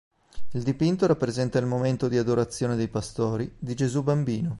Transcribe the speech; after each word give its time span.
Il 0.53 0.63
dipinto 0.63 1.05
rappresenta 1.05 1.59
il 1.59 1.67
momento 1.67 2.07
di 2.07 2.17
adorazione 2.17 2.75
dei 2.75 2.87
pastori 2.87 3.53
di 3.59 3.75
Gesù 3.75 4.01
bambino. 4.01 4.49